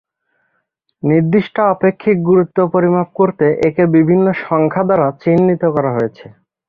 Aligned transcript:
নির্দিষ্ট 1.03 1.55
আপেক্ষিক 1.73 2.17
গুরুত্ব 2.23 2.57
পরিমাপ 2.73 3.09
করতে 3.15 3.45
একে 3.67 3.83
বিভিন্ন 3.95 4.25
সংখ্যা 4.43 4.83
দ্বারা 4.87 5.07
চিহ্নিত 5.21 5.63
করা 5.75 5.91
হয়েছে। 5.93 6.25